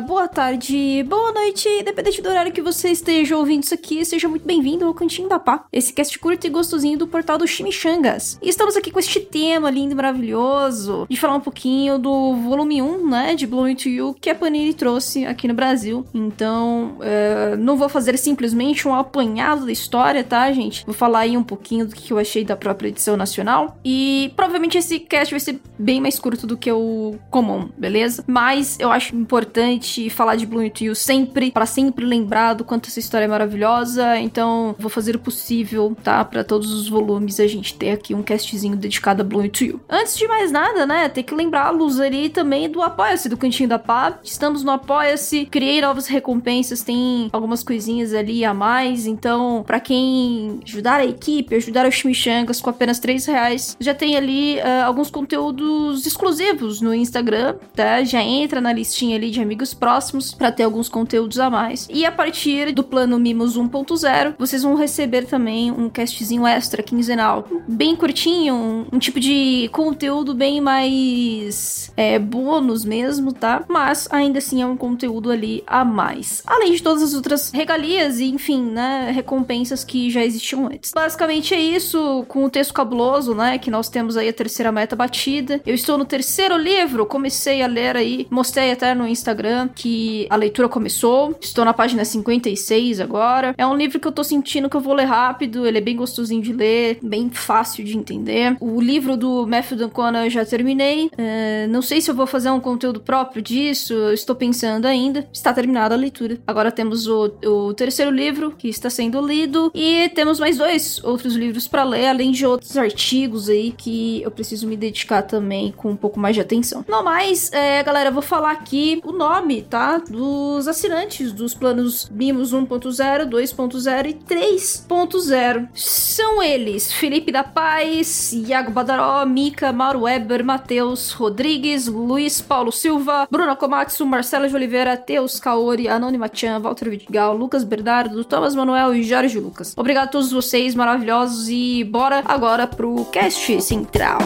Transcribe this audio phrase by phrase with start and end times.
[0.00, 4.46] boa tarde, boa noite, independente do horário que você esteja ouvindo isso aqui, seja muito
[4.46, 8.38] bem-vindo ao Cantinho da Pá, esse cast curto e gostosinho do portal do Chimichangas.
[8.42, 12.82] E estamos aqui com este tema lindo e maravilhoso de falar um pouquinho do volume
[12.82, 16.04] 1, né, de Blow Into You, que a Panini trouxe aqui no Brasil.
[16.12, 20.84] Então, é, não vou fazer simplesmente um apanhado da história, tá, gente?
[20.84, 23.78] Vou falar aí um pouquinho do que eu achei da própria edição nacional.
[23.84, 28.24] E provavelmente esse cast vai ser bem mais curto do que o comum, beleza?
[28.26, 32.88] Mas eu acho importante falar de Blue Into You sempre, para sempre lembrar do quanto
[32.88, 34.18] essa história é maravilhosa.
[34.18, 36.24] Então, vou fazer o possível, tá?
[36.24, 39.80] Para todos os volumes a gente ter aqui um castzinho dedicado a Blue Into You.
[39.88, 43.78] Antes de mais nada, né, tem que lembrá-los ali também do Apoia-se do Cantinho da
[43.78, 44.18] Pá.
[44.22, 49.06] Estamos no Apoia-se, criei novas recompensas, tem algumas coisinhas ali a mais.
[49.06, 54.16] Então, para quem ajudar a equipe, ajudar os chimichangas com apenas 3 reais, já tem
[54.16, 58.02] ali uh, alguns conteúdos exclusivos no Instagram, tá?
[58.04, 61.86] Já entra na listinha ali de amigos próximos para ter alguns conteúdos a mais.
[61.90, 67.46] E a partir do plano Mimos 1.0, vocês vão receber também um castzinho extra quinzenal,
[67.68, 73.64] bem curtinho, um, um tipo de conteúdo bem mais é, bônus mesmo, tá?
[73.68, 76.42] Mas ainda assim é um conteúdo ali a mais.
[76.46, 80.92] Além de todas as outras regalias e, enfim, né, recompensas que já existiam antes.
[80.94, 84.96] Basicamente é isso, com o texto cabuloso, né, que nós temos aí a terceira meta
[84.96, 85.60] batida.
[85.66, 90.36] Eu estou no terceiro livro, comecei a ler aí, mostrei até no Instagram que a
[90.36, 91.36] leitura começou.
[91.40, 93.54] Estou na página 56 agora.
[93.56, 95.96] É um livro que eu tô sentindo que eu vou ler rápido, ele é bem
[95.96, 98.56] gostosinho de ler, bem fácil de entender.
[98.60, 101.06] O livro do Matthew Dancona eu já terminei.
[101.06, 105.26] Uh, não sei se eu vou fazer um conteúdo próprio disso, estou pensando ainda.
[105.32, 106.38] Está terminada a leitura.
[106.46, 111.34] Agora temos o, o terceiro livro que está sendo lido e temos mais dois outros
[111.34, 115.90] livros para ler, além de outros artigos aí que eu preciso me dedicar também com
[115.90, 116.84] um pouco mais de atenção.
[116.88, 119.98] No mais, é, galera, eu vou falar aqui o nome, tá?
[119.98, 125.68] Dos assinantes dos planos Mimos 1.0, 2.0 e 3.0.
[125.74, 133.26] São eles: Felipe da Paz, Iago Badaró, Mica, Mauro Weber, Matheus Rodrigues, Luiz Paulo Silva,
[133.30, 138.94] Bruna Komatsu, Marcelo de Oliveira, Teus Kaori, Anônima Chan, Walter Vidigal, Lucas Bernardo, Thomas Manuel
[138.94, 139.74] e Jorge Lucas.
[139.76, 144.18] Obrigado a todos vocês maravilhosos e bora agora pro cast central.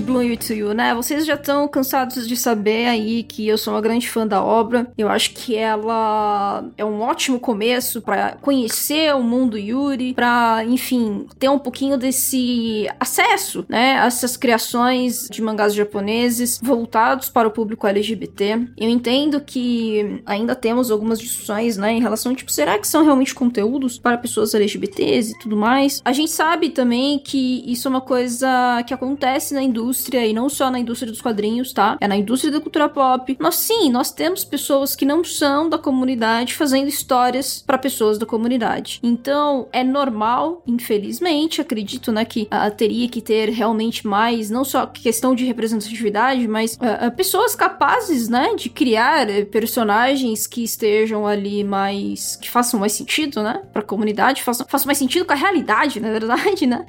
[0.00, 0.94] De to You, né?
[0.94, 4.90] Vocês já estão cansados de saber aí que eu sou uma grande fã da obra.
[4.96, 11.26] Eu acho que ela é um ótimo começo para conhecer o mundo Yuri, para, enfim,
[11.38, 17.50] ter um pouquinho desse acesso, né, a essas criações de mangás japoneses voltados para o
[17.50, 18.68] público LGBT.
[18.76, 23.34] Eu entendo que ainda temos algumas discussões, né, em relação tipo, será que são realmente
[23.34, 26.00] conteúdos para pessoas LGBTs e tudo mais?
[26.04, 29.89] A gente sabe também que isso é uma coisa que acontece na indústria
[30.26, 31.96] e não só na indústria dos quadrinhos, tá?
[32.00, 33.36] É na indústria da cultura pop.
[33.40, 38.26] Nós sim, nós temos pessoas que não são da comunidade fazendo histórias para pessoas da
[38.26, 39.00] comunidade.
[39.02, 44.86] Então, é normal, infelizmente, acredito, né, que uh, teria que ter realmente mais, não só
[44.86, 51.26] questão de representatividade, mas uh, uh, pessoas capazes, né, de criar eh, personagens que estejam
[51.26, 55.32] ali mais que façam mais sentido, né, para a comunidade, façam, façam mais sentido com
[55.32, 56.86] a realidade, na verdade, né?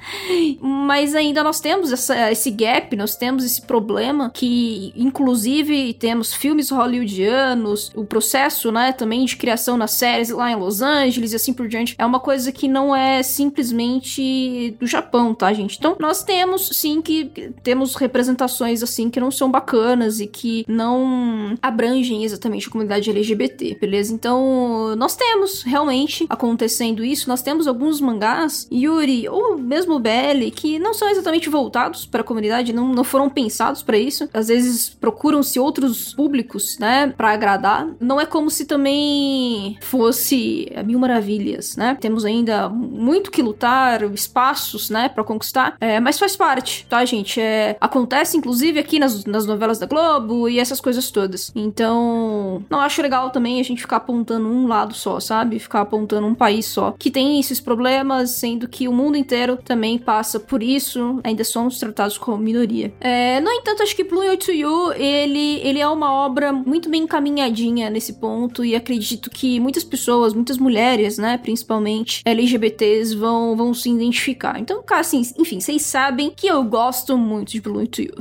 [0.60, 6.70] Mas ainda nós temos essa, esse gap, nós temos esse problema que, inclusive, temos filmes
[6.70, 11.52] hollywoodianos, o processo, né, também de criação nas séries lá em Los Angeles e assim
[11.52, 15.76] por diante, é uma coisa que não é simplesmente do Japão, tá, gente?
[15.78, 17.30] Então, nós temos, sim, que
[17.62, 23.76] temos representações, assim, que não são bacanas e que não abrangem exatamente a comunidade LGBT,
[23.80, 24.12] beleza?
[24.12, 30.78] Então, nós temos realmente acontecendo isso, nós temos alguns mangás, Yuri, ou mesmo Belly, que
[30.78, 34.28] não são exatamente voltados para a comunidade, não, não foram pensados para isso.
[34.32, 37.88] Às vezes procuram-se outros públicos, né, para agradar.
[38.00, 41.96] Não é como se também fosse mil maravilhas, né?
[42.00, 47.40] Temos ainda muito que lutar, espaços, né, para conquistar, é, mas faz parte, tá, gente?
[47.40, 51.52] É, acontece inclusive aqui nas, nas novelas da Globo e essas coisas todas.
[51.54, 55.58] Então, não acho legal também a gente ficar apontando um lado só, sabe?
[55.58, 59.98] Ficar apontando um país só que tem esses problemas, sendo que o mundo inteiro também
[59.98, 61.20] passa por isso.
[61.24, 62.61] Ainda somos tratados como minoria.
[63.00, 64.04] É, no entanto, acho que
[64.36, 69.60] to You, ele, ele é uma obra muito bem encaminhadinha nesse ponto e acredito que
[69.60, 74.58] muitas pessoas, muitas mulheres, né, principalmente LGBTs, vão, vão se identificar.
[74.58, 78.14] Então, cara, assim, enfim, vocês sabem que eu gosto muito de Blue to You.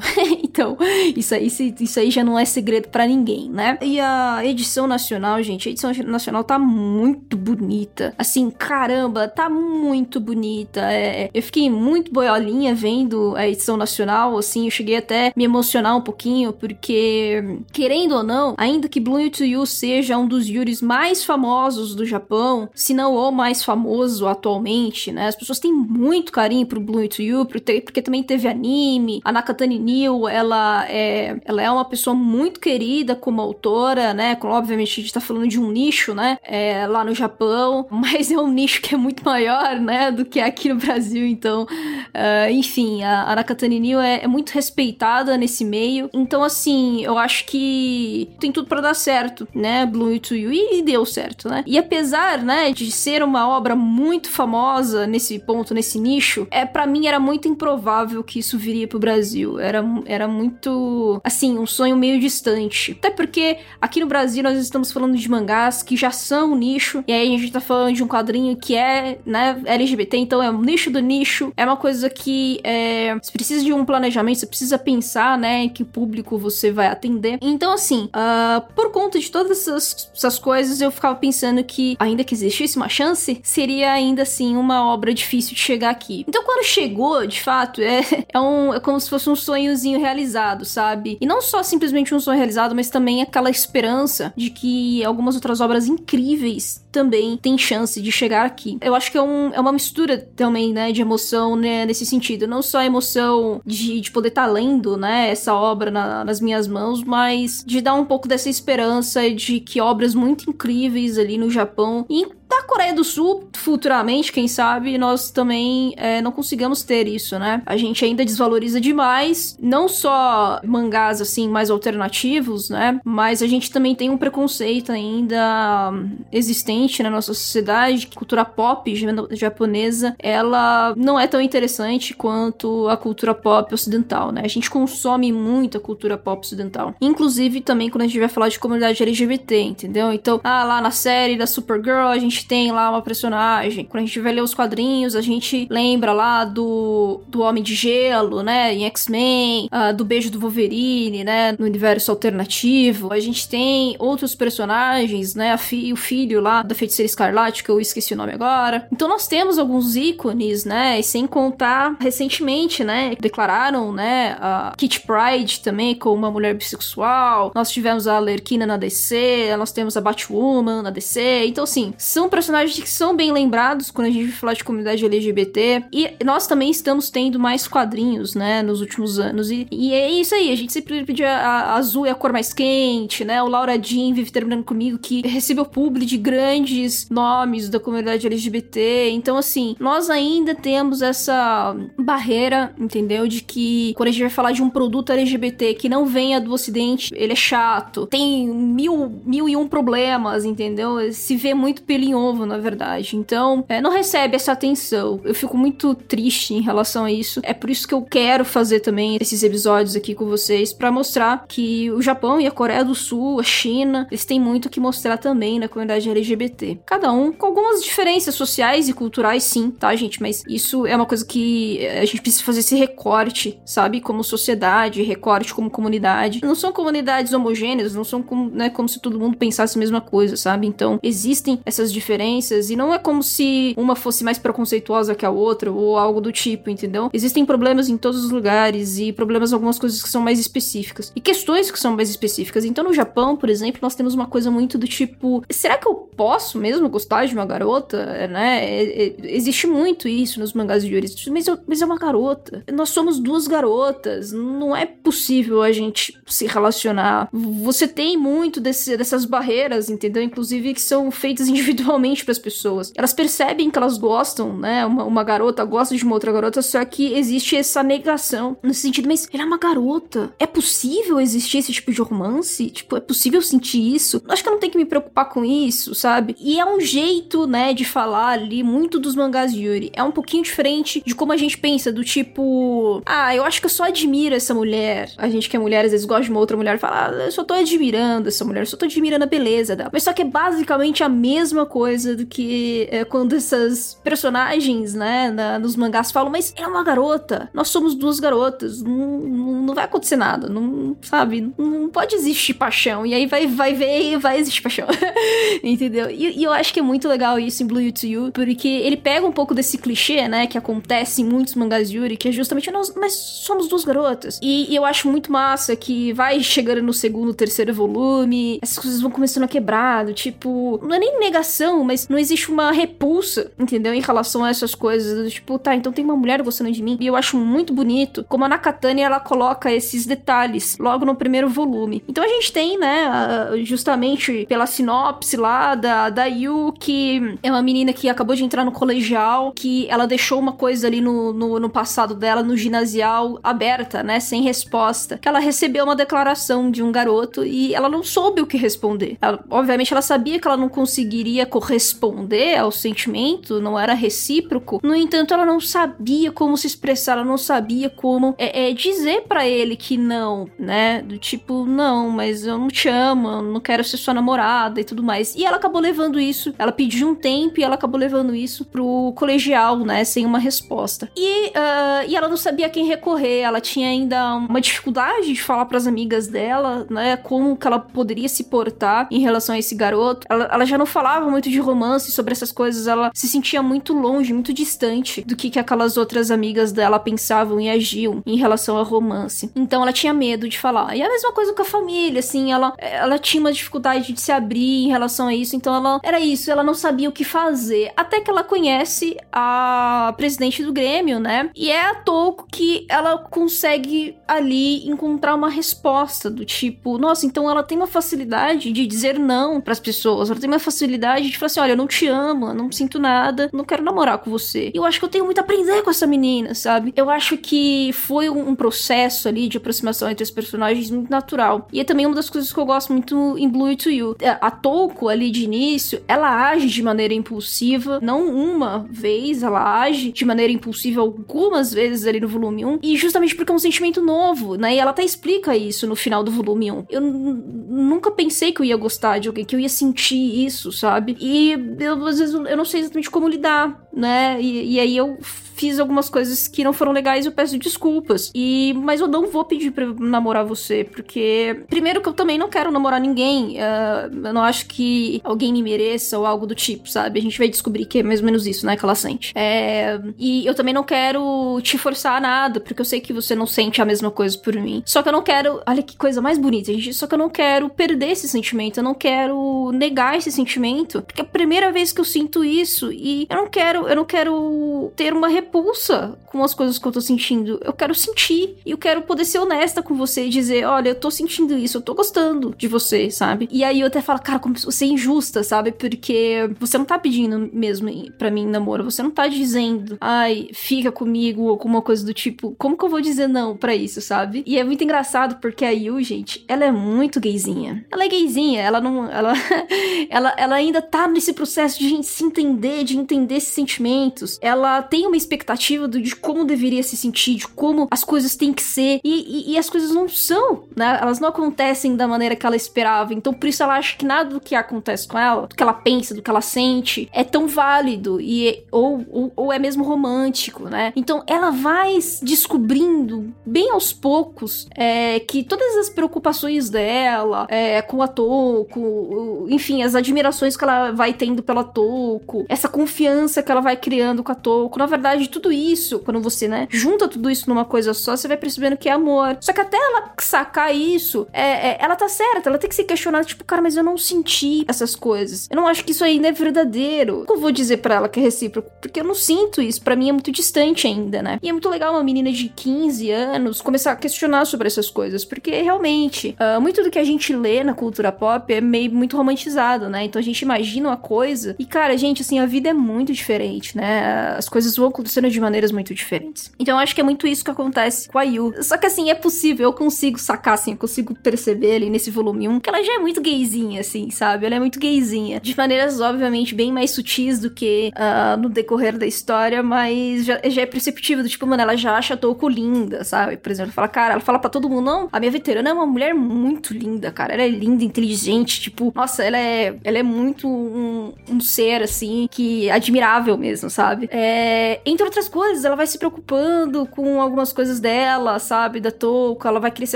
[0.44, 0.78] então,
[1.16, 1.48] isso aí,
[1.80, 3.78] isso aí já não é segredo para ninguém, né?
[3.82, 8.14] E a edição nacional, gente, a edição nacional tá muito bonita.
[8.18, 10.82] Assim, caramba, tá muito bonita.
[10.92, 15.96] É, eu fiquei muito boiolinha vendo a edição nacional, assim, eu cheguei até me emocionar
[15.96, 20.82] um pouquinho, porque, querendo ou não, ainda que Blue to You seja um dos Yuris
[20.82, 25.28] mais famosos do Japão, se não o mais famoso atualmente, né?
[25.28, 29.22] As pessoas têm muito carinho pro Blue to You, porque, também teve anime.
[29.24, 34.38] A Nakatani Niu, ela é, ela é uma pessoa muito querida como autora, né?
[34.42, 36.38] Obviamente a gente tá falando de um nicho, né?
[36.44, 40.12] É, lá no Japão, mas é um nicho que é muito maior, né?
[40.12, 44.52] Do que aqui no Brasil, então, uh, enfim, a, a Nakatani Niu é, é muito
[44.52, 46.10] respeitada nesse meio.
[46.14, 49.86] Então, assim, eu acho que tem tudo para dar certo, né?
[49.86, 50.52] Blue to You.
[50.54, 51.64] E deu certo, né?
[51.66, 56.86] E apesar, né, de ser uma obra muito famosa nesse ponto, nesse nicho, é para
[56.86, 59.60] mim era muito improvável que isso viria pro Brasil.
[59.60, 62.92] Era, era muito, assim, um sonho meio distante.
[62.92, 67.12] Até porque aqui no Brasil nós estamos falando de mangás que já são nicho, e
[67.12, 70.62] aí a gente tá falando de um quadrinho que é, né, LGBT, então é um
[70.62, 71.52] nicho do nicho.
[71.58, 76.38] É uma coisa que é, precisa de um planejamento, você precisa pensar, né, que público
[76.38, 77.38] você vai atender.
[77.42, 82.24] Então, assim, uh, por conta de todas essas, essas coisas, eu ficava pensando que, ainda
[82.24, 86.26] que existisse uma chance, seria ainda assim uma obra difícil de chegar aqui.
[86.28, 88.02] Então, quando chegou, de fato, é,
[88.34, 91.18] é, um, é como se fosse um sonhozinho realizado, sabe?
[91.22, 95.62] E não só simplesmente um sonho realizado, mas também aquela esperança de que algumas outras
[95.62, 98.78] obras incríveis também têm chance de chegar aqui.
[98.82, 102.48] Eu acho que é, um, é uma mistura também, né, de emoção, né, nesse sentido.
[102.48, 106.42] Não só a emoção de, de poder estar tá lendo, né, essa obra na, nas
[106.42, 111.38] minhas mãos, mas de dar um pouco dessa esperança de que obras muito incríveis ali
[111.38, 116.84] no Japão e da Coreia do Sul, futuramente, quem sabe, nós também é, não consigamos
[116.84, 117.64] ter isso, né?
[117.66, 123.00] A gente ainda desvaloriza demais, não só mangás assim mais alternativos, né?
[123.06, 125.94] Mas a gente também tem um preconceito ainda
[126.32, 128.08] existente na nossa sociedade.
[128.08, 128.94] Cultura pop
[129.32, 134.42] japonesa, ela não é tão interessante quanto a cultura pop ocidental, né?
[134.44, 136.94] A gente consome muito a cultura pop ocidental.
[137.00, 140.12] Inclusive também quando a gente vai falar de comunidade LGBT, entendeu?
[140.12, 143.86] Então, ah, lá na série da Supergirl, a gente gente tem lá uma personagem.
[143.86, 147.76] Quando a gente vai ler os quadrinhos, a gente lembra lá do, do Homem de
[147.76, 148.74] Gelo, né?
[148.74, 151.56] Em X-Men, uh, do Beijo do Wolverine, né?
[151.58, 153.14] No universo alternativo.
[153.14, 155.56] A gente tem outros personagens, né?
[155.58, 158.88] Fi, o filho lá da Feiticeira Escarlate, que eu esqueci o nome agora.
[158.92, 161.00] Então nós temos alguns ícones, né?
[161.00, 163.16] E sem contar, recentemente, né?
[163.20, 164.38] Declararam, né?
[164.40, 167.52] A Kit Pride também como uma mulher bissexual.
[167.54, 171.46] Nós tivemos a Lerquina na DC, nós temos a Batwoman na DC.
[171.46, 175.84] Então, assim, são personagens que são bem lembrados quando a gente fala de comunidade LGBT.
[175.92, 179.52] E nós também estamos tendo mais quadrinhos, né, nos últimos anos.
[179.52, 182.32] E, e é isso aí, a gente sempre pedia a, a azul é a cor
[182.32, 183.44] mais quente, né?
[183.44, 189.10] O Laura Jean vive terminando comigo, que recebeu publi de grandes nomes da comunidade LGBT.
[189.12, 193.28] Então, assim, nós ainda temos essa barreira, entendeu?
[193.28, 196.54] De que quando a gente vai falar de um produto LGBT que não venha do
[196.54, 201.12] ocidente, ele é chato, tem mil, mil e um problemas, entendeu?
[201.12, 203.18] Se vê muito pelinho novo, na verdade.
[203.18, 205.20] Então, é, não recebe essa atenção.
[205.24, 207.42] Eu fico muito triste em relação a isso.
[207.44, 211.46] É por isso que eu quero fazer também esses episódios aqui com vocês para mostrar
[211.48, 215.18] que o Japão e a Coreia do Sul, a China, eles têm muito que mostrar
[215.18, 216.80] também na comunidade LGBT.
[216.86, 220.22] Cada um com algumas diferenças sociais e culturais, sim, tá, gente?
[220.22, 224.00] Mas isso é uma coisa que a gente precisa fazer esse recorte, sabe?
[224.00, 226.42] Como sociedade, recorte como comunidade.
[226.44, 230.02] Não são comunidades homogêneas, não são como, né, como se todo mundo pensasse a mesma
[230.02, 230.68] coisa, sabe?
[230.68, 235.26] Então, existem essas diferenças diferenças e não é como se uma fosse mais preconceituosa que
[235.26, 237.10] a outra ou algo do tipo, entendeu?
[237.14, 241.22] Existem problemas em todos os lugares e problemas algumas coisas que são mais específicas e
[241.22, 242.66] questões que são mais específicas.
[242.66, 245.96] Então no Japão, por exemplo, nós temos uma coisa muito do tipo, será que eu
[245.96, 248.64] posso mesmo gostar de uma garota, né?
[248.64, 252.64] É, é, existe muito isso nos mangás de Yuri, mas, mas é uma garota.
[252.72, 257.30] Nós somos duas garotas, não é possível a gente se relacionar.
[257.32, 260.22] Você tem muito desse, dessas barreiras, entendeu?
[260.22, 262.92] Inclusive que são feitas individualmente para as pessoas.
[262.96, 264.86] Elas percebem que elas gostam, né?
[264.86, 269.08] Uma, uma garota gosta de uma outra garota, só que existe essa negação nesse sentido,
[269.08, 270.34] mas ela é uma garota.
[270.40, 272.70] É possível existir esse tipo de romance?
[272.70, 274.22] Tipo, é possível sentir isso?
[274.28, 276.36] Acho que eu não tenho que me preocupar com isso, sabe?
[276.40, 279.92] E é um jeito, né, de falar ali muito dos mangás Yuri.
[279.94, 283.66] É um pouquinho diferente de como a gente pensa, do tipo, ah, eu acho que
[283.66, 285.12] eu só admiro essa mulher.
[285.18, 287.24] A gente que é mulher, às vezes gosta de uma outra mulher e fala, ah,
[287.24, 289.90] eu só tô admirando essa mulher, eu só tô admirando a beleza dela.
[289.92, 291.81] Mas só que é basicamente a mesma coisa
[292.16, 297.50] do que é, quando essas personagens, né, na, nos mangás falam, mas é uma garota,
[297.54, 301.54] nós somos duas garotas, não, não, vai acontecer nada, não, sabe?
[301.58, 303.06] Não pode existir paixão.
[303.06, 304.88] E aí vai, vai ver e vai existir paixão.
[305.64, 306.10] Entendeu?
[306.10, 308.68] E, e, eu acho que é muito legal isso em Blue You to You, porque
[308.68, 312.32] ele pega um pouco desse clichê, né, que acontece em muitos mangás Yuri, que é
[312.32, 314.40] justamente nós, nós somos duas garotas.
[314.42, 319.02] E, e eu acho muito massa que vai chegando no segundo, terceiro volume, essas coisas
[319.02, 323.52] vão começando a quebrar, do tipo, não é nem negação, mas não existe uma repulsa,
[323.58, 323.94] entendeu?
[323.94, 326.98] Em relação a essas coisas, tipo, tá, então tem uma mulher gostando de mim.
[327.00, 331.50] E eu acho muito bonito como a Nakatani ela coloca esses detalhes logo no primeiro
[331.50, 332.04] volume.
[332.08, 337.62] Então a gente tem, né, justamente pela sinopse lá da, da Yu, que é uma
[337.62, 341.60] menina que acabou de entrar no colegial, que ela deixou uma coisa ali no, no,
[341.60, 345.18] no passado dela, no ginasial, aberta, né, sem resposta.
[345.18, 349.18] Que ela recebeu uma declaração de um garoto e ela não soube o que responder.
[349.22, 354.80] Ela, obviamente ela sabia que ela não conseguiria corresponder ao sentimento, não era recíproco.
[354.84, 359.22] No entanto, ela não sabia como se expressar, ela não sabia como é, é dizer
[359.28, 361.04] para ele que não, né?
[361.04, 364.84] Do tipo, não, mas eu não te amo, eu não quero ser sua namorada e
[364.84, 365.36] tudo mais.
[365.36, 369.14] E ela acabou levando isso, ela pediu um tempo e ela acabou levando isso pro
[369.16, 370.04] colegial, né?
[370.04, 371.10] Sem uma resposta.
[371.16, 375.42] E, uh, e ela não sabia a quem recorrer, ela tinha ainda uma dificuldade de
[375.42, 377.18] falar para as amigas dela, né?
[377.18, 380.26] Como que ela poderia se portar em relação a esse garoto.
[380.30, 383.94] Ela, ela já não falava muito de romance sobre essas coisas, ela se sentia muito
[383.94, 388.78] longe, muito distante do que, que aquelas outras amigas dela pensavam e agiam em relação
[388.78, 389.52] a romance.
[389.56, 390.96] Então ela tinha medo de falar.
[390.96, 394.32] E a mesma coisa com a família, assim, ela, ela tinha uma dificuldade de se
[394.32, 397.92] abrir em relação a isso, então ela era isso, ela não sabia o que fazer.
[397.96, 401.50] Até que ela conhece a presidente do Grêmio, né?
[401.56, 407.50] E é a Touco que ela consegue ali encontrar uma resposta do tipo, nossa, então
[407.50, 411.38] ela tem uma facilidade de dizer não para as pessoas, ela tem uma facilidade de
[411.38, 414.72] falar assim: olha, eu não te amo, não sinto nada, não quero namorar com você.
[414.74, 416.94] Eu acho que eu tenho muito a aprender com essa menina, sabe?
[416.96, 421.68] Eu acho que foi um processo ali de aproximação entre os personagens muito natural.
[421.74, 424.16] E é também uma das coisas que eu gosto muito em Blue to You.
[424.20, 429.82] É, a Touko ali de início, ela age de maneira impulsiva, não uma vez, ela
[429.82, 433.60] age de maneira impulsiva algumas vezes ali no volume 1, e justamente porque é um
[433.60, 434.21] sentimento novo,
[434.58, 434.76] né?
[434.76, 436.86] E ela até explica isso no final do volume 1.
[436.90, 441.18] Eu nunca pensei que eu ia gostar de alguém, que eu ia sentir isso, sabe?
[441.20, 444.42] E eu, às vezes eu não sei exatamente como lidar, né?
[444.42, 445.18] E, e aí eu
[445.62, 448.32] fiz algumas coisas que não foram legais, eu peço desculpas.
[448.34, 452.50] E mas eu não vou pedir para namorar você, porque primeiro que eu também não
[452.50, 453.58] quero namorar ninguém.
[453.58, 457.20] Uh, eu não acho que alguém me mereça ou algo do tipo, sabe?
[457.20, 459.32] A gente vai descobrir que é mais ou menos isso, né, que ela sente.
[459.36, 463.36] É, e eu também não quero te forçar a nada, porque eu sei que você
[463.36, 464.82] não sente a mesma coisa por mim.
[464.84, 466.94] Só que eu não quero, olha que coisa mais bonita, gente.
[466.94, 471.22] Só que eu não quero perder esse sentimento, eu não quero negar esse sentimento, porque
[471.22, 474.92] é a primeira vez que eu sinto isso e eu não quero, eu não quero
[474.96, 477.60] ter uma repulsa com as coisas que eu tô sentindo.
[477.64, 478.58] Eu quero sentir.
[478.66, 481.78] E eu quero poder ser honesta com você e dizer: olha, eu tô sentindo isso,
[481.78, 483.48] eu tô gostando de você, sabe?
[483.52, 485.72] E aí eu até falo, cara, como você é injusta, sabe?
[485.72, 488.84] Porque você não tá pedindo mesmo para mim namoro.
[488.84, 492.56] Você não tá dizendo, ai, fica comigo, ou alguma coisa do tipo.
[492.58, 494.44] Como que eu vou dizer não para isso, sabe?
[494.46, 497.86] E é muito engraçado porque a Yu, gente, ela é muito gayzinha.
[497.92, 499.10] Ela é gayzinha, ela não.
[499.10, 499.34] Ela,
[500.10, 504.38] ela, ela ainda tá nesse processo de se entender, de entender esses sentimentos.
[504.42, 508.62] Ela tem uma expectativa de como deveria se sentir, de como as coisas têm que
[508.62, 509.00] ser.
[509.04, 511.00] E, e, e, as coisas não são, né?
[511.02, 513.14] Elas não acontecem da maneira que ela esperava.
[513.14, 515.74] Então, por isso ela acha que nada do que acontece com ela, do que ela
[515.74, 518.20] pensa, do que ela sente, é tão válido.
[518.20, 520.94] E, ou, ou, ou é mesmo romântico, né?
[520.96, 528.02] Então, ela vai descobrindo, bem aos poucos, é, que todas as preocupações dela é, com
[528.02, 533.61] a Toco, enfim, as admirações que ela vai tendo pela Toco, essa confiança que ela
[533.62, 534.78] vai criando com a Toko.
[534.78, 538.38] Na verdade, tudo isso, quando você, né, junta tudo isso numa coisa só, você vai
[538.38, 539.38] percebendo que é amor.
[539.40, 542.84] Só que até ela sacar isso, é, é, ela tá certa, ela tem que se
[542.84, 545.48] questionar, tipo, cara, mas eu não senti essas coisas.
[545.50, 547.22] Eu não acho que isso ainda é verdadeiro.
[547.22, 548.72] O que eu vou dizer para ela que é recíproco?
[548.82, 551.40] Porque eu não sinto isso, para mim é muito distante ainda, né?
[551.42, 555.24] E é muito legal uma menina de 15 anos começar a questionar sobre essas coisas,
[555.24, 559.18] porque realmente, uh, muito do que a gente lê na cultura pop é meio muito
[559.18, 560.04] romantizado, né?
[560.06, 563.51] Então a gente imagina uma coisa e, cara, gente, assim, a vida é muito diferente,
[563.76, 564.36] né?
[564.38, 566.52] As coisas vão acontecendo de maneiras muito diferentes.
[566.60, 568.54] Então eu acho que é muito isso que acontece com a Yu.
[568.64, 572.48] Só que assim, é possível, eu consigo sacar, assim, eu consigo perceber ali nesse volume
[572.48, 574.46] 1 que ela já é muito gayzinha, assim, sabe?
[574.46, 575.40] Ela é muito gayzinha.
[575.40, 580.40] De maneiras, obviamente, bem mais sutis do que uh, no decorrer da história, mas já,
[580.46, 583.38] já é perceptível, do tipo, mano, ela já acha a Toco linda, sabe?
[583.38, 585.86] Por exemplo, fala, cara, ela fala para todo mundo, não, a minha veterana é uma
[585.86, 587.34] mulher muito linda, cara.
[587.34, 592.28] Ela é linda, inteligente, tipo, nossa, ela é, ela é muito um, um ser, assim,
[592.30, 594.08] que é admirável mesmo, sabe?
[594.12, 598.80] É, entre outras coisas, ela vai se preocupando com algumas coisas dela, sabe?
[598.80, 599.96] Da Toco, ela vai querer se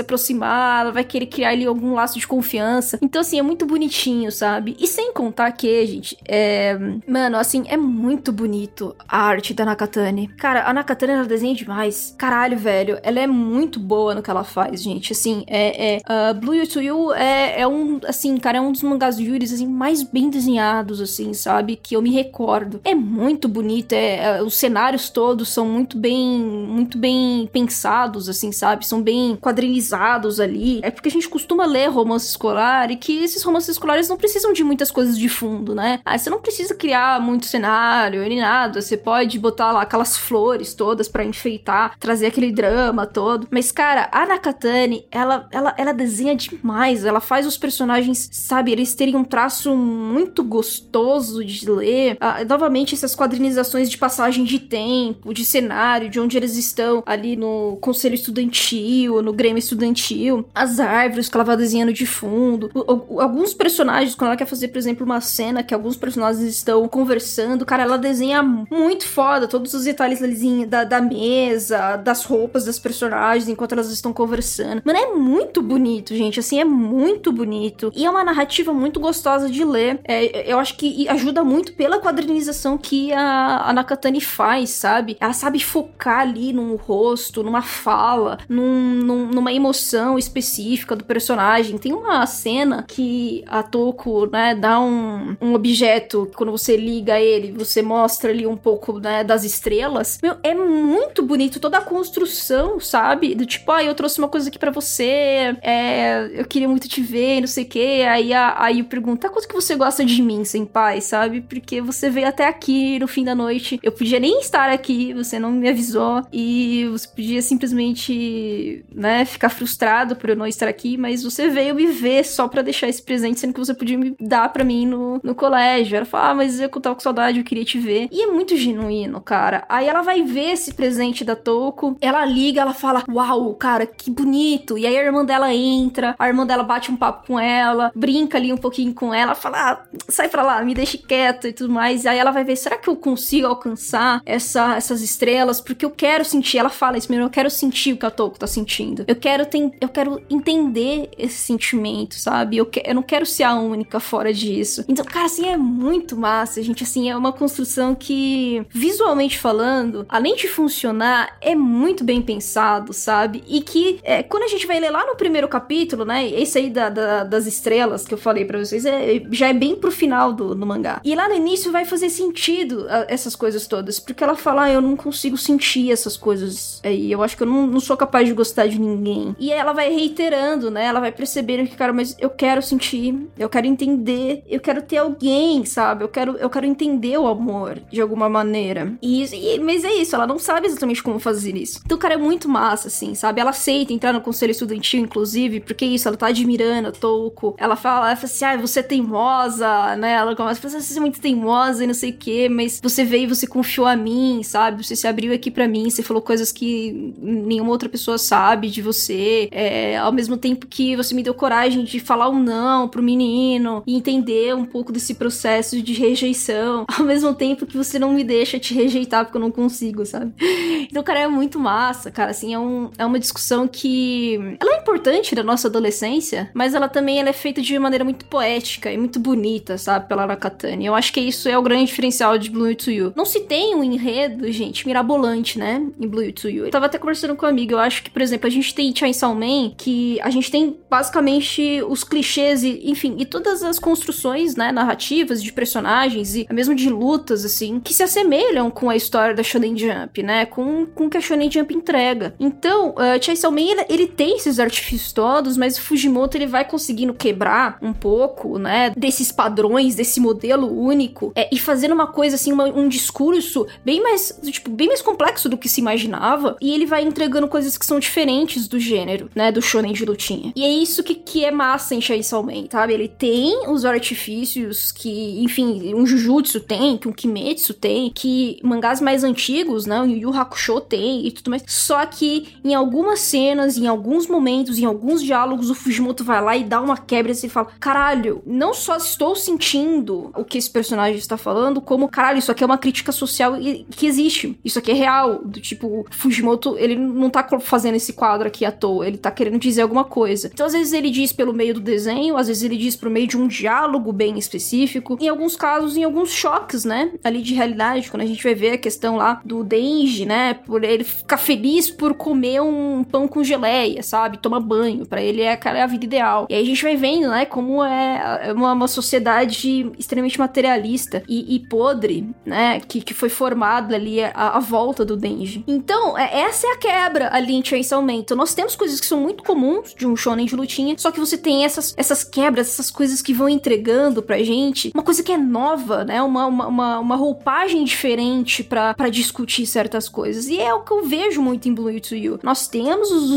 [0.00, 2.98] aproximar, ela vai querer criar ali algum laço de confiança.
[3.00, 4.76] Então, assim, é muito bonitinho, sabe?
[4.78, 6.76] E sem contar que, gente, é.
[7.06, 10.28] Mano, assim, é muito bonito a arte da Nakatani.
[10.36, 12.14] Cara, a Nakatani ela desenha demais.
[12.18, 12.98] Caralho, velho.
[13.02, 15.12] Ela é muito boa no que ela faz, gente.
[15.12, 15.96] Assim, é.
[15.96, 18.00] é uh, Blue You é, é um.
[18.06, 21.76] Assim, cara, é um dos mangás Yuris, assim, mais bem desenhados, assim, sabe?
[21.76, 22.80] Que eu me recordo.
[22.84, 23.92] É muito bonito.
[23.92, 26.38] É, é, os cenários todos são muito bem.
[26.66, 28.86] Muito bem pensados, assim, sabe?
[28.86, 30.80] São bem quadrilizados ali.
[30.82, 34.52] É porque a gente costuma ler romance escolar e que esses romances escolares não precisam
[34.52, 36.00] de muitas coisas de fundo, né?
[36.04, 38.80] Ah, você não precisa criar muito cenário nem nada.
[38.80, 43.46] Você pode botar lá aquelas flores todas para enfeitar, trazer aquele drama todo.
[43.50, 47.04] Mas, cara, a Nakatani, ela, ela, ela desenha demais.
[47.04, 52.16] Ela faz os personagens, sabe, eles terem um traço muito gostoso de ler.
[52.20, 57.36] Ah, novamente, essas quadrinizações de passagem de tempo, de cenário, de onde eles estão ali
[57.36, 60.48] no conselho estudantil, no grêmio estudantil.
[60.54, 62.70] As árvores que ela vai desenhando de fundo.
[63.18, 67.66] Alguns personagens, quando ela quer fazer, por exemplo, uma cena que alguns personagens estão conversando,
[67.66, 70.20] cara, ela desenha muito foda todos os detalhes
[70.68, 74.82] da, da mesa, das roupas das personagens enquanto elas estão conversando.
[74.84, 76.38] Mano, é muito bonito, gente.
[76.38, 77.90] Assim, é muito bonito.
[77.94, 80.00] E é uma narrativa muito gostosa de ler.
[80.04, 85.16] É, eu acho que ajuda muito pela quadrinização que a, a Nakatani faz, sabe?
[85.20, 91.78] Ela sabe focar ali num rosto, numa fala, num, num, numa emoção específica do personagem.
[91.78, 97.52] Tem uma cena que a Toko, né, dá um, um objeto, quando você liga ele,
[97.52, 100.18] você mostra ali um pouco, né, das estrelas.
[100.22, 103.34] Meu, é muito bonito toda a construção, sabe?
[103.34, 107.00] Do tipo, ah, eu trouxe uma coisa aqui para você, é, eu queria muito te
[107.00, 108.04] ver, não sei o quê.
[108.08, 111.40] Aí, a, aí eu pergunto, ah, quanto que você gosta de mim, senpai, sabe?
[111.40, 113.78] Porque você veio até aqui no fim da noite.
[113.82, 116.22] Eu podia nem estar aqui, você não me avisou.
[116.32, 121.74] E você podia simplesmente, né, ficar frustrado por eu não estar aqui, mas você veio
[121.74, 124.86] me ver só para deixar esse presente, sendo que você podia me dar para mim
[124.86, 125.96] no, no colégio.
[125.96, 128.08] Ela fala, ah, mas eu tava com saudade, eu queria te ver.
[128.10, 129.64] E é muito genuíno, cara.
[129.68, 134.10] Aí ela vai ver esse presente da Toko, ela liga, ela fala, uau, cara, que
[134.10, 134.76] bonito.
[134.78, 138.38] E aí a irmã dela entra, a irmã dela bate um papo com ela, brinca
[138.38, 141.72] ali um pouquinho com ela, fala, ah, sai pra lá, me deixe quieta e tudo
[141.72, 142.04] mais.
[142.04, 145.60] E aí ela vai ver, será que eu consigo alcançar essa, essas estrelas?
[145.60, 148.38] Porque eu quero sentir, ela fala isso mesmo, eu quero sentir o que a Toko
[148.38, 149.04] tá sentindo.
[149.06, 152.56] Eu quero, tem, eu quero entender esse sentimento, sabe?
[152.56, 154.84] Eu, que, eu não quero ser a única fora disso.
[154.88, 156.82] Então, cara, assim, é muito massa, gente.
[156.82, 163.42] Assim, é uma construção que, visualmente falando, além de funcionar, é muito bem pensado, sabe?
[163.46, 166.28] E que, é, quando a gente vai ler lá no primeiro capítulo, né?
[166.28, 169.76] Esse aí da, da, das estrelas que eu falei para vocês, é, já é bem
[169.76, 171.00] pro final do, do mangá.
[171.04, 174.72] E lá no início vai fazer sentido a, essas coisas todas, porque ela fala, ah,
[174.72, 178.26] eu não consigo sentir essas coisas aí, eu acho que eu não, não sou capaz
[178.26, 179.34] de gostar de ninguém.
[179.38, 180.86] E ela vai reiterando, né?
[180.86, 184.98] Ela vai percebendo que, cara, mas eu quero sentir, eu quero entender, eu quero ter
[184.98, 186.04] alguém, sabe?
[186.04, 188.92] Eu quero, eu quero entender o amor de alguma maneira.
[189.00, 191.80] E, e, mas é isso, ela não sabe exatamente como fazer isso.
[191.84, 193.40] Então, cara, é muito massa, assim, sabe?
[193.40, 197.54] Ela aceita entrar no conselho estudantil, inclusive, porque isso, ela tá admirando a Touko.
[197.58, 200.12] Ela fala, ela fala assim, ah, você é teimosa, né?
[200.12, 203.04] Ela começa a falar, você é muito teimosa e não sei o quê, mas você
[203.04, 204.84] veio você confiou a mim, sabe?
[204.84, 208.82] Você se abriu aqui para mim, você falou coisas que nenhuma outra pessoa sabe de
[208.82, 209.48] você.
[209.50, 213.82] É, ao mesmo tempo que você me deu coragem de falar um não pro menino
[213.86, 218.24] e entender um pouco desse processo de rejeição, ao mesmo tempo que você não me
[218.24, 220.32] deixa te rejeitar porque eu não consigo, sabe?
[220.88, 224.78] Então, cara, é muito massa, cara, assim, é, um, é uma discussão que ela é
[224.78, 228.96] importante da nossa adolescência, mas ela também ela é feita de maneira muito poética e
[228.96, 230.86] muito bonita, sabe, pela Nakatani.
[230.86, 233.12] Eu acho que isso é o grande diferencial de Blue You.
[233.14, 235.86] Não se tem um enredo, gente, mirabolante, né?
[236.00, 236.64] Em Blue You.
[236.64, 238.94] Eu tava até conversando com um amigo, eu acho que, por exemplo, a gente tem
[238.94, 244.56] Chainsaw Man, que a gente tem basicamente os clichês e, enfim, e todas as construções,
[244.56, 249.34] né, narrativas de personagens e mesmo de lutas, assim, que se assemelham com a história
[249.34, 250.46] da Shonen Jump, né?
[250.46, 252.34] Com, com o que a Shonen Jump entrega.
[252.40, 256.64] Então, uh, Chainsaw Man, ele, ele tem esses artifícios todos, mas o Fujimoto, ele vai
[256.64, 262.36] conseguindo quebrar um pouco, né, desses padrões, desse modelo único, é, e fazendo uma coisa,
[262.36, 266.72] assim, uma, um discurso bem mais, tipo, bem mais complexo do que se imaginava, e
[266.72, 270.52] ele vai entregando coisas que são diferentes do gênero, né, do shonen de lutinha.
[270.54, 272.92] E é isso que, que é massa em Chainsaw Man, sabe?
[272.92, 279.00] Ele tem os artifícios que, enfim, um Jujutsu tem, que um Kimetsu tem, que mangás
[279.00, 281.62] mais antigos, né, o Yu Hakusho tem e tudo mais.
[281.66, 286.56] Só que em algumas cenas, em alguns momentos, em alguns diálogos, o Fujimoto vai lá
[286.56, 290.70] e dá uma quebra assim, e fala: caralho, não só estou sentindo o que esse
[290.70, 293.54] personagem está falando, como, caralho, isso aqui é uma crítica social
[293.90, 294.58] que existe.
[294.64, 295.44] Isso aqui é real.
[295.44, 299.58] Do tipo, Fujimoto, ele não tá fazendo esse quadro aqui à toa, ele tá querendo
[299.58, 300.50] dizer alguma coisa.
[300.52, 303.26] Então, às vezes ele diz pelo meio do desenho, às vezes ele diz por meio
[303.26, 305.16] de um diálogo bem específico.
[305.20, 307.12] Em alguns casos, em alguns choques, né?
[307.22, 310.54] Ali de realidade, quando a gente vai ver a questão lá do Denji, né?
[310.54, 314.38] Por ele ficar feliz por comer um pão com geleia, sabe?
[314.38, 315.06] Tomar banho.
[315.06, 316.46] para ele é, cara, é a vida ideal.
[316.50, 317.44] E aí a gente vai vendo, né?
[317.44, 322.80] Como é uma, uma sociedade extremamente materialista e, e, podre, né?
[322.80, 325.64] Que, que foi formada ali à, à volta do Denji.
[325.66, 328.14] Então, é, essa é a quebra ali em Chainsaw Man.
[328.14, 331.20] Então, nós temos coisas que são muito comuns de um shonen de lutinha, só que
[331.20, 335.32] você tem essas, essas quebras, essas coisas que vão entregando pra gente uma coisa que
[335.32, 336.22] é nova, né?
[336.22, 340.48] Uma, uma, uma, uma roupagem diferente para discutir certas coisas.
[340.48, 342.38] E é o que eu vejo muito em Blue You.
[342.42, 343.30] Nós temos os,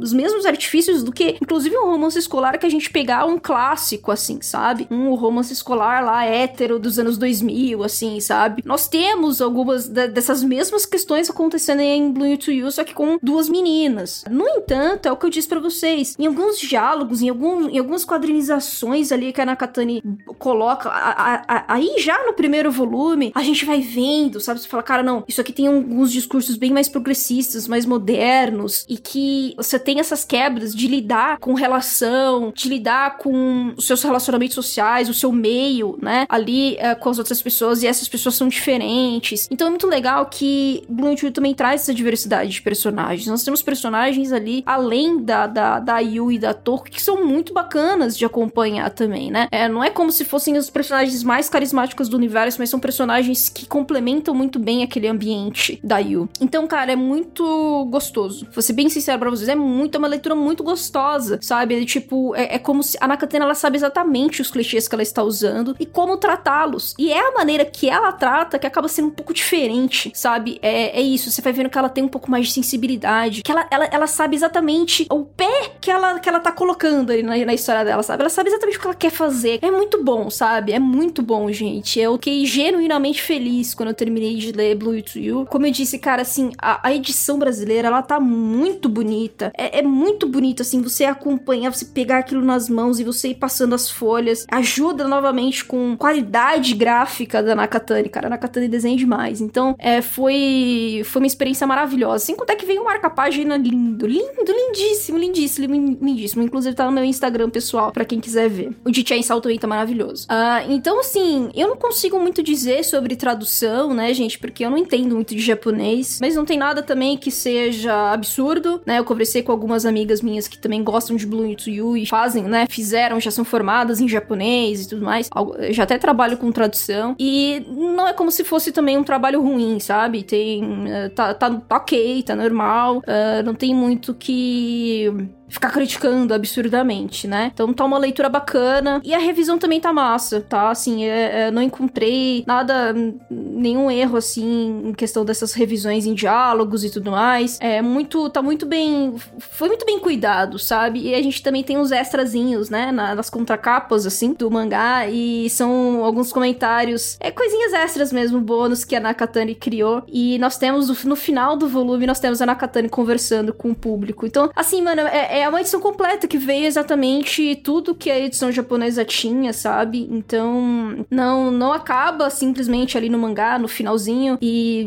[0.00, 4.10] os mesmos artifícios do que, inclusive, um romance escolar que a gente pegar um clássico,
[4.10, 4.86] assim, sabe?
[4.90, 8.62] Um romance escolar lá, hétero dos anos 2000, assim, sabe?
[8.64, 13.48] Nós temos algumas dessas mesmas questões acontecendo em Blue to You, só que com duas
[13.48, 14.24] meninas.
[14.30, 16.16] No entanto, é o que eu disse para vocês.
[16.18, 20.02] Em alguns diálogos, em, algum, em algumas quadrinizações ali que a Nakatani
[20.38, 24.60] coloca, a, a, a, aí já no primeiro volume, a gente vai vendo, sabe?
[24.60, 28.96] Você fala, cara, não, isso aqui tem alguns discursos bem mais progressistas, mais modernos, e
[28.96, 34.54] que você tem essas quebras de lidar com relação, de lidar com os seus relacionamentos
[34.54, 36.26] sociais, o seu meio, né?
[36.28, 39.48] Ali é, com as outras pessoas, e essas pessoas são diferentes.
[39.50, 43.26] Então é muito legal que Blue também traz essa diversidade de personagens.
[43.26, 47.52] Nós temos personagens ali, além da, da, da Yu e da Toku, que são muito
[47.52, 49.48] bacanas de acompanhar também, né?
[49.50, 53.48] É, não é como se fossem os personagens mais carismáticos do universo, mas são personagens
[53.48, 56.28] que complementam muito bem aquele ambiente da Yu.
[56.40, 58.46] Então, cara, é muito gostoso.
[58.52, 61.80] Vou ser bem sincero pra vocês, é muito, é uma leitura muito gostosa, sabe?
[61.80, 65.02] É, tipo, é, é como se a Nakatena, ela sabe exatamente os clichês que ela
[65.02, 66.94] está usando e como tratá-los.
[66.98, 70.58] E é a maneira que ela trata que acaba sendo um pouco diferente, sabe?
[70.62, 73.52] É, é isso, você vai vendo que ela tem um pouco mais de sensibilidade, que
[73.52, 77.36] ela, ela, ela sabe exatamente o pé que ela, que ela tá colocando ali na,
[77.44, 78.22] na história dela, sabe?
[78.22, 79.58] Ela sabe exatamente o que ela quer fazer.
[79.62, 80.72] É muito bom, sabe?
[80.72, 82.00] É muito bom, gente.
[82.00, 85.46] Eu fiquei genuinamente feliz quando eu terminei de ler Blue to You.
[85.46, 89.52] Como eu disse, cara, assim, a, a edição brasileira, ela tá muito bonita.
[89.56, 93.34] É, é muito bonito, assim, você acompanhar, você pegar aquilo nas mãos e você ir
[93.34, 94.46] passando as folhas.
[94.50, 97.54] Ajuda novamente com qualidade gráfica da
[97.92, 98.26] Nakatani, cara.
[98.26, 99.40] A Nakatani desenha demais.
[99.40, 102.24] Então, é, foi, foi uma experiência maravilhosa.
[102.24, 106.42] Sem contar que veio um marca-página lindo, lindo, lindíssimo, lindíssimo, lindíssimo.
[106.42, 108.70] Inclusive tá no meu Instagram pessoal, para quem quiser ver.
[108.84, 110.26] O de Chainsaw também tá maravilhoso.
[110.26, 114.38] Uh, então, assim, eu não consigo muito dizer sobre tradução, né, gente?
[114.38, 116.18] Porque eu não entendo muito de japonês.
[116.20, 118.98] Mas não tem nada também que seja absurdo, né?
[118.98, 122.66] Eu conversei com algumas amigas minhas que também gostam de Blue You e fazem, né?
[122.68, 125.28] Fizeram, já são formadas em japonês e tudo mais.
[125.58, 127.14] Eu já até trabalho com tradução.
[127.18, 130.22] E não é como se fosse também um trabalho ruim, sabe?
[130.22, 130.62] Tem.
[130.88, 132.98] Eh, tá, tá, ok, tá normal.
[132.98, 135.10] Uh, não tem muito que
[135.48, 137.50] ficar criticando absurdamente, né?
[137.52, 139.00] Então tá uma leitura bacana.
[139.04, 140.70] E a revisão também tá massa, tá?
[140.70, 142.94] Assim, é, é, não encontrei nada,
[143.30, 147.58] nenhum erro, assim, em questão dessas revisões em diálogos e tudo mais.
[147.60, 151.00] É muito, tá muito bem, foi muito bem cuidado, sabe?
[151.00, 152.90] E a gente também tem uns extrazinhos, né?
[152.92, 155.08] nas contracapas, assim, do mangá.
[155.08, 160.02] E são alguns comentários, é coisinhas extras mesmo, bônus que a Nakatani criou.
[160.08, 164.26] E nós temos, no final do volume, nós temos a Nakatani conversando com o público.
[164.26, 168.18] Então, assim, mano, é, é é uma edição completa que veio exatamente tudo que a
[168.18, 170.08] edição japonesa tinha, sabe?
[170.10, 174.86] Então, não não acaba simplesmente ali no mangá, no finalzinho, e,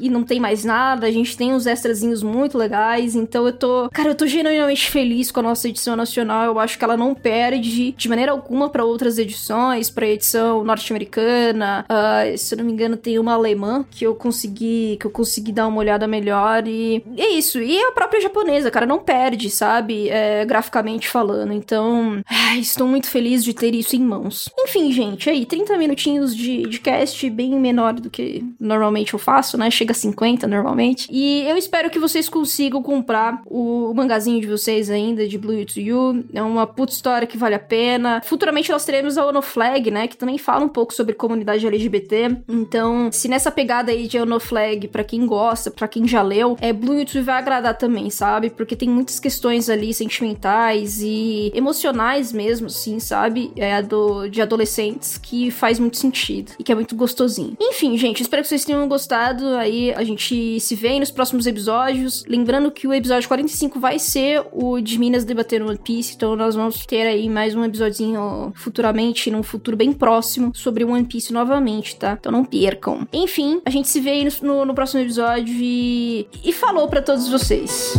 [0.00, 1.06] e não tem mais nada.
[1.06, 3.14] A gente tem uns extrazinhos muito legais.
[3.14, 3.88] Então eu tô.
[3.90, 6.44] Cara, eu tô genuinamente feliz com a nossa edição nacional.
[6.44, 11.86] Eu acho que ela não perde de maneira alguma para outras edições, pra edição norte-americana.
[11.88, 14.96] Uh, se eu não me engano, tem uma alemã que eu consegui.
[15.00, 16.66] que eu consegui dar uma olhada melhor.
[16.66, 17.60] E é isso.
[17.60, 19.85] E a própria japonesa, cara, não perde, sabe?
[20.08, 21.52] É, graficamente falando.
[21.52, 22.22] Então,
[22.58, 24.48] estou muito feliz de ter isso em mãos.
[24.58, 29.58] Enfim, gente, aí, 30 minutinhos de, de cast, bem menor do que normalmente eu faço,
[29.58, 29.70] né?
[29.70, 31.08] Chega a 50 normalmente.
[31.10, 35.64] E eu espero que vocês consigam comprar o, o mangazinho de vocês ainda, de Blue
[35.64, 36.24] to You.
[36.32, 38.20] É uma puta história que vale a pena.
[38.24, 40.06] Futuramente nós teremos a Ono Flag, né?
[40.08, 42.36] Que também fala um pouco sobre comunidade LGBT.
[42.48, 46.56] Então, se nessa pegada aí de Ono Flag, pra quem gosta, pra quem já leu,
[46.60, 48.50] é Blue to You vai agradar também, sabe?
[48.50, 53.52] Porque tem muitas questões ali sentimentais e emocionais mesmo, assim, sabe?
[53.56, 57.56] É, do, de adolescentes que faz muito sentido e que é muito gostosinho.
[57.60, 59.56] Enfim, gente, espero que vocês tenham gostado.
[59.56, 62.24] Aí a gente se vê nos próximos episódios.
[62.28, 66.54] Lembrando que o episódio 45 vai ser o de Minas debatendo One Piece, então nós
[66.54, 71.96] vamos ter aí mais um episódiozinho futuramente, num futuro bem próximo, sobre One Piece novamente,
[71.96, 72.16] tá?
[72.18, 73.06] Então não percam.
[73.12, 77.02] Enfim, a gente se vê aí no, no, no próximo episódio e, e falou para
[77.02, 77.94] todos vocês.